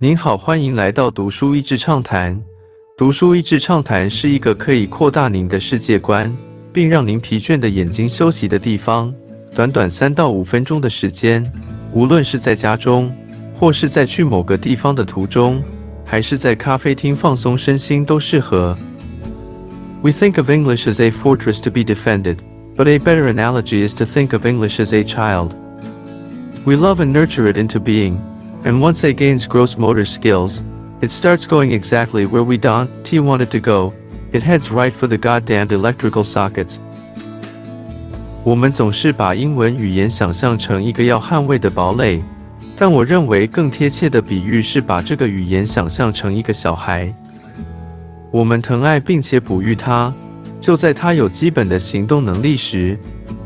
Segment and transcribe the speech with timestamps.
[0.00, 2.40] 您好，欢迎来到读书益智畅谈。
[2.96, 6.32] 读书益智畅谈是一个可以扩大您的世界观，
[6.72, 9.12] 并让您疲倦的眼睛休息的地方。
[9.56, 11.44] 短短三到五分钟的时间，
[11.92, 13.12] 无论是在家中，
[13.56, 15.60] 或是在去某个地方的途中，
[16.04, 18.78] 还是在咖啡厅放松身心，都适合。
[20.02, 22.36] We think of English as a fortress to be defended,
[22.76, 25.56] but a better analogy is to think of English as a child.
[26.64, 28.18] We love and nurture it into being,
[28.68, 30.60] and once it gains gross motor skills,
[31.00, 33.94] it starts going exactly where we don't t want it to go.
[34.30, 36.76] It heads right for the goddamn electrical sockets.
[38.44, 42.22] 我们总是把英文语言想象成一个要捍卫的堡垒，
[42.76, 47.10] 但我认为更贴切的比喻是把这个语言想象成一个小孩。
[48.30, 50.12] 我们疼爱并且哺育他，
[50.60, 52.98] 就在他有基本的行动能力时，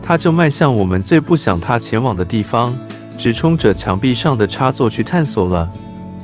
[0.02, 2.76] 他就迈向我们最不想他前往的地方。
[3.22, 5.72] 直冲着墙壁上的插座去探索了。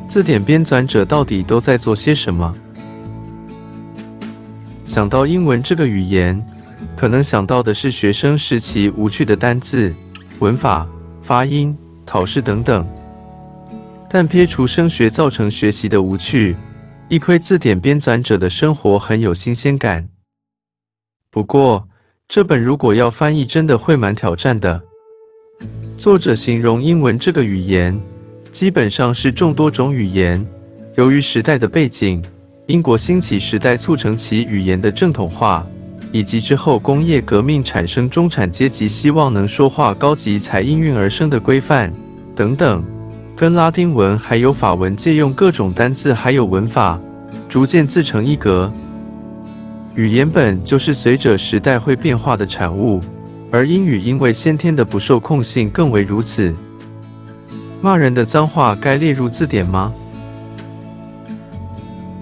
[0.08, 2.52] 字典编纂者到底都在做些什么？
[4.84, 6.44] 想到英文这个语言，
[6.96, 9.94] 可能想到的是学生时期无趣的单字、
[10.40, 10.88] 文法、
[11.22, 12.84] 发音、考试等等。
[14.10, 16.56] 但撇除升学造成学习的无趣，
[17.08, 20.08] 一窥字典编纂者的生活很有新鲜感。
[21.30, 21.88] 不过，
[22.26, 24.82] 这本如果要翻译，真的会蛮挑战的。
[25.98, 28.00] 作者形容英文这个语言，
[28.52, 30.46] 基本上是众多种语言。
[30.94, 32.22] 由于时代的背景，
[32.66, 35.66] 英国兴起时代促成其语言的正统化，
[36.12, 41.92] 以及之后工业革命产生中产阶级希望能说话高级才应运而生的规范
[42.36, 42.80] 等等，
[43.34, 46.96] 跟拉丁文还有法文借用各种单字还有文法，
[47.48, 48.72] 逐渐自成一格。
[49.96, 53.00] 语言本就是随着时代会变化的产物。
[53.50, 56.54] 而英语因为先天的不受控性更为如此。
[57.80, 59.92] 骂人的脏话该列入字典吗？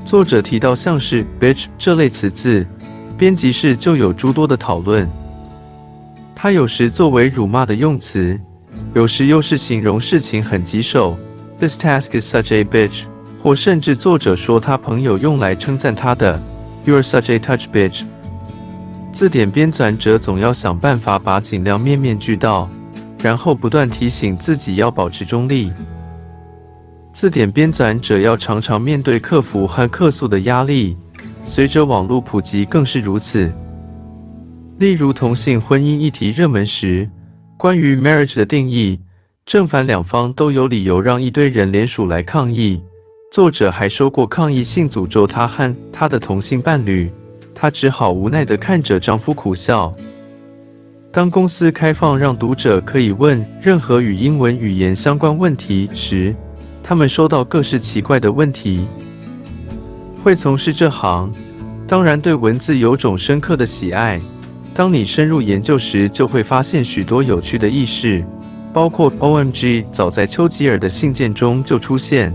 [0.04, 2.64] 作者提到像是 bitch 这类词字，
[3.19, 5.08] 编辑室就有诸多的讨论。
[6.34, 8.38] 它有时作为辱骂的用词，
[8.94, 11.19] 有时又是形容事情很棘手。
[11.58, 13.04] This task is such a bitch，
[13.43, 16.41] 或甚至作者说他朋友用来称赞他的
[16.87, 18.04] ，You're such a touch bitch。
[19.16, 22.69] 字典编纂者总要想办法把尽量面面俱到，
[23.22, 25.72] 然后不断提醒自己要保持中立。
[27.15, 30.99] 字典编纂者要常常面对客服和客诉的压力，
[31.47, 33.50] 随着网络普及更是如此。
[34.76, 37.09] 例如同性婚姻议题热门时，
[37.56, 39.00] 关于 marriage 的定义，
[39.47, 42.82] 正反两方都有理由让一堆人联署来抗议。
[43.32, 47.10] 作者还说过抗议信，诅咒他和他的同性伴侣。
[47.59, 49.93] 她只好无奈地看着丈夫苦笑。
[51.11, 56.37] 当公司开放让读者可以问任何与英文语言相关问题时，
[56.83, 58.87] 他们收到各式奇怪的问题。
[60.22, 61.33] 会从事这行，
[61.89, 64.21] 当然对文字有种深刻的喜爱。
[64.75, 68.23] 当你深入研究时，就会发现许多有趣的意识，
[68.75, 72.31] 包括 “OMG” 早在丘吉尔的信件中就出现，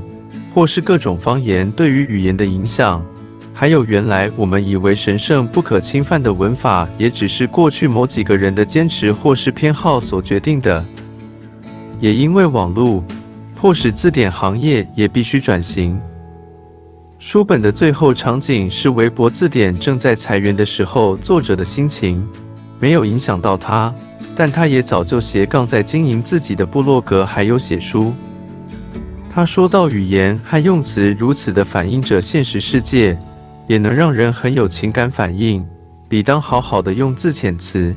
[0.55, 3.05] 或是各种方言对于语言的影响。
[3.53, 10.83] 还有，原来我们以为神圣不可侵犯的文法，也只是过去某几个人的坚持或是偏好所决定的。
[11.99, 13.03] 也因为网络，
[13.55, 15.99] 迫使字典行业也必须转型。
[17.19, 22.27] 书本的最后场景是微博字典正在裁员的时候，作者的心情
[22.79, 23.93] 没有影响到他，
[24.35, 28.11] 但他也早就斜杠在经营自己的部落格，还有写书。
[29.29, 33.15] 他说到，语言和用词如此的反映着现实世界。
[33.71, 35.65] 也能让人很有情感反应，
[36.09, 37.93] 比当好好的用字遣词。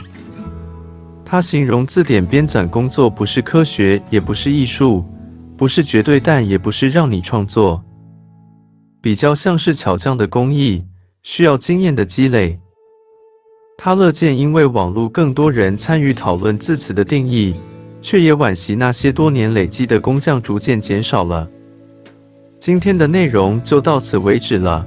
[1.25, 5.05] 他形容字典编纂工作不是科学，也不是艺术，
[5.57, 7.83] 不是绝对，但也不是让你创作，
[9.03, 10.85] 比较像是巧匠的工艺，
[11.25, 12.57] 需要经验的积累。
[13.77, 17.53] 他乐见因为网络更多人参与讨论字词的定义，
[18.01, 21.51] 却也惋惜那些多年累积的工匠逐渐减少了。
[22.61, 24.87] 今天的内容就到此为止了。